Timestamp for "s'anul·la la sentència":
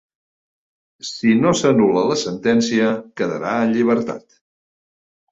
1.59-2.87